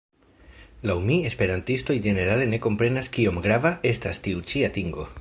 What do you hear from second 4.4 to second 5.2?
ĉi atingo.